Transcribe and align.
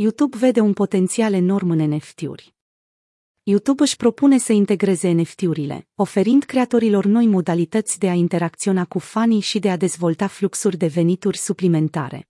YouTube 0.00 0.36
vede 0.36 0.60
un 0.60 0.72
potențial 0.72 1.32
enorm 1.32 1.70
în 1.70 1.94
NFT-uri. 1.94 2.54
YouTube 3.42 3.82
își 3.82 3.96
propune 3.96 4.38
să 4.38 4.52
integreze 4.52 5.10
NFT-urile, 5.10 5.88
oferind 5.94 6.44
creatorilor 6.44 7.04
noi 7.04 7.26
modalități 7.26 7.98
de 7.98 8.08
a 8.08 8.12
interacționa 8.12 8.84
cu 8.84 8.98
fanii 8.98 9.40
și 9.40 9.58
de 9.58 9.70
a 9.70 9.76
dezvolta 9.76 10.26
fluxuri 10.26 10.76
de 10.76 10.86
venituri 10.86 11.38
suplimentare. 11.38 12.28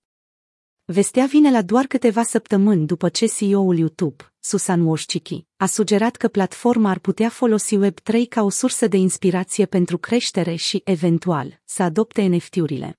Vestea 0.85 1.25
vine 1.25 1.51
la 1.51 1.63
doar 1.63 1.87
câteva 1.87 2.23
săptămâni 2.23 2.87
după 2.87 3.09
ce 3.09 3.27
CEO-ul 3.27 3.79
YouTube, 3.79 4.33
Susan 4.41 4.81
Wojcicki, 4.81 5.47
a 5.57 5.67
sugerat 5.67 6.17
că 6.17 6.29
platforma 6.29 6.91
ar 6.91 6.99
putea 6.99 7.29
folosi 7.29 7.79
Web3 7.79 8.29
ca 8.29 8.43
o 8.43 8.51
sursă 8.51 8.87
de 8.87 8.97
inspirație 8.97 9.67
pentru 9.67 9.99
creștere 9.99 10.55
și, 10.55 10.81
eventual, 10.85 11.61
să 11.65 11.83
adopte 11.83 12.23
NFT-urile. 12.23 12.99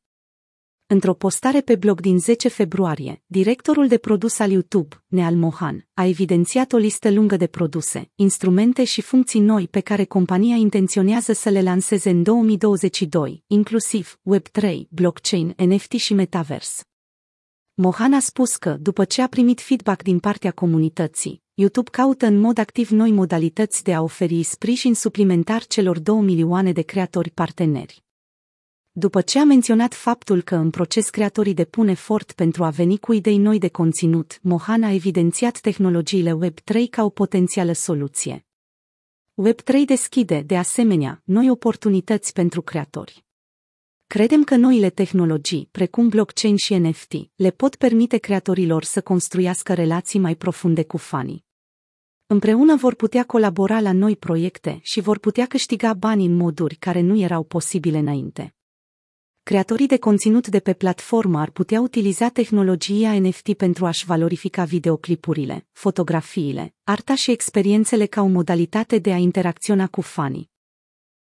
Într-o 0.91 1.13
postare 1.13 1.61
pe 1.61 1.75
blog 1.75 2.01
din 2.01 2.19
10 2.19 2.47
februarie, 2.47 3.21
directorul 3.25 3.87
de 3.87 3.97
produs 3.97 4.39
al 4.39 4.51
YouTube, 4.51 5.03
Neal 5.07 5.35
Mohan, 5.35 5.87
a 5.93 6.05
evidențiat 6.05 6.73
o 6.73 6.77
listă 6.77 7.11
lungă 7.11 7.37
de 7.37 7.47
produse, 7.47 8.11
instrumente 8.15 8.83
și 8.83 9.01
funcții 9.01 9.39
noi 9.39 9.67
pe 9.67 9.79
care 9.79 10.05
compania 10.05 10.55
intenționează 10.55 11.33
să 11.33 11.49
le 11.49 11.61
lanseze 11.61 12.09
în 12.09 12.23
2022, 12.23 13.43
inclusiv 13.47 14.19
Web3, 14.35 14.77
blockchain, 14.89 15.53
NFT 15.57 15.91
și 15.91 16.13
Metaverse. 16.13 16.83
Mohan 17.73 18.13
a 18.13 18.19
spus 18.19 18.55
că, 18.55 18.77
după 18.79 19.05
ce 19.05 19.21
a 19.21 19.27
primit 19.27 19.61
feedback 19.61 20.03
din 20.03 20.19
partea 20.19 20.51
comunității, 20.51 21.43
YouTube 21.53 21.89
caută 21.89 22.25
în 22.25 22.39
mod 22.39 22.57
activ 22.57 22.89
noi 22.89 23.11
modalități 23.11 23.83
de 23.83 23.93
a 23.93 24.01
oferi 24.01 24.43
sprijin 24.43 24.95
suplimentar 24.95 25.65
celor 25.65 25.99
2 25.99 26.21
milioane 26.21 26.71
de 26.71 26.81
creatori 26.81 27.29
parteneri. 27.29 28.03
După 28.99 29.21
ce 29.21 29.39
a 29.39 29.43
menționat 29.43 29.93
faptul 29.93 30.41
că 30.41 30.55
în 30.55 30.69
proces 30.69 31.09
creatorii 31.09 31.53
depun 31.53 31.87
efort 31.87 32.31
pentru 32.31 32.63
a 32.63 32.69
veni 32.69 32.97
cu 32.97 33.13
idei 33.13 33.37
noi 33.37 33.59
de 33.59 33.67
conținut, 33.67 34.39
Mohan 34.41 34.83
a 34.83 34.91
evidențiat 34.91 35.59
tehnologiile 35.59 36.37
Web3 36.45 36.89
ca 36.89 37.03
o 37.03 37.09
potențială 37.09 37.71
soluție. 37.71 38.45
Web3 39.47 39.85
deschide, 39.85 40.41
de 40.41 40.57
asemenea, 40.57 41.21
noi 41.23 41.49
oportunități 41.49 42.33
pentru 42.33 42.61
creatori. 42.61 43.25
Credem 44.07 44.43
că 44.43 44.55
noile 44.55 44.89
tehnologii, 44.89 45.67
precum 45.71 46.09
blockchain 46.09 46.55
și 46.55 46.75
NFT, 46.75 47.13
le 47.35 47.51
pot 47.51 47.75
permite 47.75 48.17
creatorilor 48.17 48.83
să 48.83 49.01
construiască 49.01 49.73
relații 49.73 50.19
mai 50.19 50.35
profunde 50.35 50.83
cu 50.83 50.97
fanii. 50.97 51.45
Împreună 52.27 52.75
vor 52.75 52.95
putea 52.95 53.25
colabora 53.25 53.79
la 53.79 53.91
noi 53.91 54.15
proiecte 54.15 54.79
și 54.81 54.99
vor 54.99 55.19
putea 55.19 55.45
câștiga 55.45 55.93
bani 55.93 56.25
în 56.25 56.35
moduri 56.35 56.75
care 56.75 57.01
nu 57.01 57.19
erau 57.19 57.43
posibile 57.43 57.97
înainte. 57.97 58.53
Creatorii 59.49 59.87
de 59.87 59.97
conținut 59.97 60.47
de 60.47 60.59
pe 60.59 60.73
platformă 60.73 61.39
ar 61.39 61.49
putea 61.49 61.81
utiliza 61.81 62.27
tehnologia 62.27 63.19
NFT 63.19 63.53
pentru 63.53 63.85
a-și 63.85 64.05
valorifica 64.05 64.63
videoclipurile, 64.63 65.67
fotografiile, 65.71 66.73
arta 66.83 67.15
și 67.15 67.31
experiențele 67.31 68.05
ca 68.05 68.21
o 68.21 68.27
modalitate 68.27 68.97
de 68.97 69.11
a 69.11 69.15
interacționa 69.15 69.87
cu 69.87 70.01
fanii. 70.01 70.49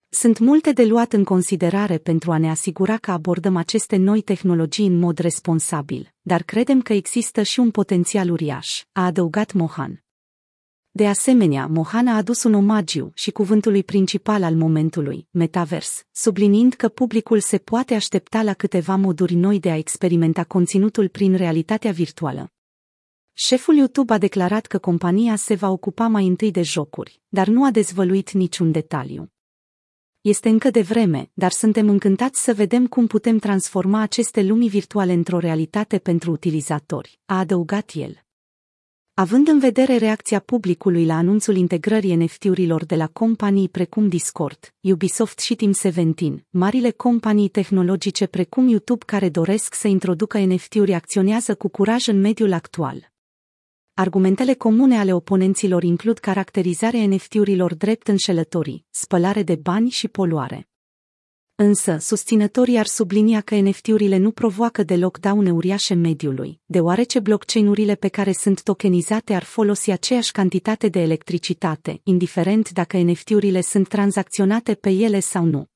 Sunt 0.09 0.39
multe 0.39 0.73
de 0.73 0.85
luat 0.85 1.13
în 1.13 1.25
considerare 1.25 1.99
pentru 1.99 2.33
a 2.33 2.39
ne 2.39 2.51
asigura 2.51 2.97
că 2.97 3.11
abordăm 3.11 3.57
aceste 3.57 3.97
noi 3.97 4.21
tehnologii 4.21 4.87
în 4.87 4.99
mod 4.99 5.19
responsabil, 5.19 6.15
dar 6.21 6.43
credem 6.43 6.83
că 6.83 6.93
există 6.93 7.43
și 7.43 7.61
un 7.61 7.71
potențial 7.71 8.31
uriaș, 8.31 8.85
a 8.93 9.05
adăugat 9.05 9.53
Mohan. 9.53 10.05
De 11.01 11.07
asemenea, 11.07 11.67
Mohan 11.67 12.07
a 12.07 12.17
adus 12.17 12.43
un 12.43 12.55
omagiu 12.55 13.11
și 13.15 13.31
cuvântului 13.31 13.85
principal 13.85 14.43
al 14.43 14.55
momentului, 14.55 15.27
metavers, 15.31 16.07
subliniind 16.13 16.75
că 16.75 16.89
publicul 16.89 17.41
se 17.41 17.59
poate 17.59 17.95
aștepta 17.95 18.43
la 18.43 18.55
câteva 18.55 18.97
moduri 18.97 19.35
noi 19.35 19.61
de 19.61 19.71
a 19.71 19.77
experimenta 19.77 20.45
conținutul 20.45 21.09
prin 21.09 21.37
realitatea 21.37 21.91
virtuală. 21.93 22.53
Șeful 23.33 23.77
YouTube 23.77 24.13
a 24.13 24.19
declarat 24.19 24.67
că 24.67 24.79
compania 24.79 25.37
se 25.37 25.55
va 25.55 25.71
ocupa 25.71 26.07
mai 26.07 26.27
întâi 26.27 26.51
de 26.51 26.63
jocuri, 26.63 27.21
dar 27.29 27.47
nu 27.47 27.65
a 27.65 27.71
dezvăluit 27.71 28.31
niciun 28.31 28.73
detaliu. 28.73 29.33
Este 30.21 30.49
încă 30.49 30.71
de 30.71 30.81
vreme, 30.81 31.31
dar 31.35 31.51
suntem 31.51 31.89
încântați 31.89 32.43
să 32.43 32.55
vedem 32.55 32.87
cum 32.87 33.07
putem 33.07 33.39
transforma 33.39 34.01
aceste 34.01 34.43
lumii 34.43 34.69
virtuale 34.69 35.13
într-o 35.13 35.39
realitate 35.39 35.99
pentru 35.99 36.31
utilizatori, 36.31 37.19
a 37.25 37.39
adăugat 37.39 37.91
el. 37.95 38.25
Având 39.21 39.49
în 39.49 39.59
vedere 39.59 39.97
reacția 39.97 40.39
publicului 40.39 41.07
la 41.07 41.15
anunțul 41.15 41.57
integrării 41.57 42.15
NFT-urilor 42.15 42.85
de 42.85 42.95
la 42.95 43.07
companii 43.07 43.69
precum 43.69 44.09
Discord, 44.09 44.75
Ubisoft 44.81 45.39
și 45.39 45.55
Team 45.55 45.73
17, 45.73 46.47
marile 46.51 46.91
companii 46.91 47.49
tehnologice 47.49 48.27
precum 48.27 48.69
YouTube 48.69 49.05
care 49.05 49.29
doresc 49.29 49.75
să 49.75 49.89
introducă 49.89 50.39
NFT-uri 50.39 50.95
acționează 50.95 51.55
cu 51.55 51.69
curaj 51.69 52.07
în 52.07 52.21
mediul 52.21 52.53
actual. 52.53 53.13
Argumentele 53.95 54.55
comune 54.55 54.99
ale 54.99 55.13
oponenților 55.13 55.83
includ 55.83 56.19
caracterizarea 56.19 57.07
NFT-urilor 57.07 57.75
drept 57.75 58.09
înșelătorii, 58.09 58.85
spălare 58.91 59.43
de 59.43 59.55
bani 59.55 59.91
și 59.91 60.09
poluare. 60.09 60.70
Însă, 61.63 61.97
susținătorii 61.99 62.79
ar 62.79 62.87
sublinia 62.87 63.41
că 63.41 63.55
NFT-urile 63.55 64.17
nu 64.17 64.31
provoacă 64.31 64.83
deloc 64.83 65.19
daune 65.19 65.53
uriașe 65.53 65.95
mediului, 65.95 66.61
deoarece 66.67 67.19
blockchain-urile 67.19 67.95
pe 67.95 68.09
care 68.09 68.33
sunt 68.33 68.63
tokenizate 68.63 69.35
ar 69.35 69.43
folosi 69.43 69.91
aceeași 69.91 70.33
cantitate 70.33 70.89
de 70.89 71.01
electricitate, 71.01 72.01
indiferent 72.03 72.71
dacă 72.71 72.97
NFT-urile 72.97 73.61
sunt 73.61 73.89
tranzacționate 73.89 74.75
pe 74.75 74.91
ele 74.91 75.21
sau 75.21 75.45
nu. 75.45 75.67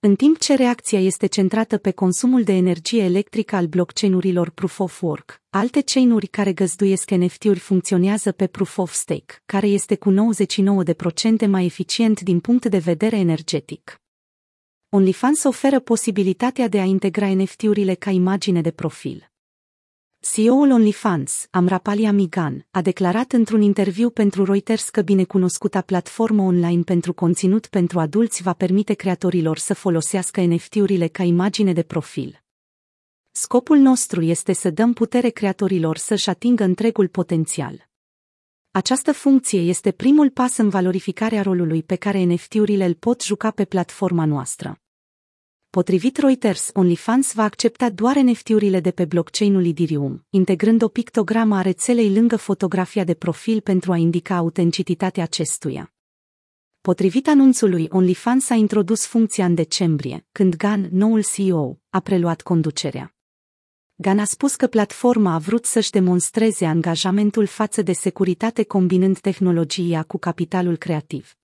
În 0.00 0.14
timp 0.14 0.38
ce 0.38 0.54
reacția 0.54 1.00
este 1.00 1.26
centrată 1.26 1.76
pe 1.76 1.90
consumul 1.90 2.42
de 2.42 2.52
energie 2.52 3.02
electrică 3.02 3.56
al 3.56 3.66
blockchain-urilor 3.66 4.50
Proof 4.50 4.78
of 4.78 5.02
Work, 5.02 5.42
alte 5.50 5.80
chain-uri 5.80 6.26
care 6.26 6.52
găzduiesc 6.52 7.10
NFT-uri 7.10 7.58
funcționează 7.58 8.32
pe 8.32 8.46
Proof 8.46 8.78
of 8.78 8.92
Stake, 8.92 9.42
care 9.46 9.66
este 9.66 9.96
cu 9.96 10.12
99% 10.12 11.46
mai 11.48 11.64
eficient 11.64 12.20
din 12.20 12.40
punct 12.40 12.66
de 12.66 12.78
vedere 12.78 13.16
energetic. 13.16 14.00
OnlyFans 14.90 15.44
oferă 15.44 15.80
posibilitatea 15.80 16.68
de 16.68 16.80
a 16.80 16.84
integra 16.84 17.34
NFT-urile 17.34 17.94
ca 17.94 18.10
imagine 18.10 18.60
de 18.60 18.70
profil. 18.70 19.30
CEO-ul 20.20 20.70
OnlyFans, 20.70 21.46
Amrapalia 21.50 22.12
Migan, 22.12 22.66
a 22.70 22.82
declarat 22.82 23.32
într-un 23.32 23.62
interviu 23.62 24.10
pentru 24.10 24.44
Reuters 24.44 24.88
că 24.88 25.02
binecunoscuta 25.02 25.80
platformă 25.80 26.42
online 26.42 26.82
pentru 26.82 27.12
conținut 27.12 27.66
pentru 27.66 27.98
adulți 27.98 28.42
va 28.42 28.52
permite 28.52 28.94
creatorilor 28.94 29.58
să 29.58 29.74
folosească 29.74 30.40
NFT-urile 30.40 31.06
ca 31.06 31.22
imagine 31.22 31.72
de 31.72 31.82
profil. 31.82 32.42
Scopul 33.30 33.76
nostru 33.76 34.22
este 34.22 34.52
să 34.52 34.70
dăm 34.70 34.92
putere 34.92 35.28
creatorilor 35.28 35.96
să-și 35.96 36.28
atingă 36.28 36.64
întregul 36.64 37.08
potențial. 37.08 37.87
Această 38.70 39.12
funcție 39.12 39.60
este 39.60 39.90
primul 39.90 40.30
pas 40.30 40.56
în 40.56 40.68
valorificarea 40.68 41.42
rolului 41.42 41.82
pe 41.82 41.96
care 41.96 42.22
NFT-urile 42.22 42.84
îl 42.84 42.94
pot 42.94 43.22
juca 43.22 43.50
pe 43.50 43.64
platforma 43.64 44.24
noastră. 44.24 44.80
Potrivit 45.70 46.16
Reuters, 46.16 46.70
OnlyFans 46.72 47.32
va 47.32 47.42
accepta 47.42 47.90
doar 47.90 48.16
NFT-urile 48.16 48.80
de 48.80 48.90
pe 48.90 49.04
blockchain-ul 49.04 49.66
Ethereum, 49.66 50.26
integrând 50.30 50.82
o 50.82 50.88
pictogramă 50.88 51.56
a 51.56 51.62
rețelei 51.62 52.14
lângă 52.14 52.36
fotografia 52.36 53.04
de 53.04 53.14
profil 53.14 53.60
pentru 53.60 53.92
a 53.92 53.96
indica 53.96 54.36
autenticitatea 54.36 55.22
acestuia. 55.22 55.92
Potrivit 56.80 57.28
anunțului, 57.28 57.88
OnlyFans 57.90 58.50
a 58.50 58.54
introdus 58.54 59.06
funcția 59.06 59.44
în 59.44 59.54
decembrie, 59.54 60.26
când 60.32 60.56
Gan, 60.56 60.88
noul 60.90 61.22
CEO, 61.22 61.78
a 61.88 62.00
preluat 62.00 62.42
conducerea. 62.42 63.17
Gan 64.00 64.18
a 64.18 64.24
spus 64.24 64.54
că 64.54 64.66
platforma 64.66 65.34
a 65.34 65.38
vrut 65.38 65.64
să-și 65.64 65.90
demonstreze 65.90 66.66
angajamentul 66.66 67.46
față 67.46 67.82
de 67.82 67.92
securitate 67.92 68.62
combinând 68.62 69.18
tehnologia 69.18 70.02
cu 70.02 70.18
capitalul 70.18 70.76
creativ. 70.76 71.37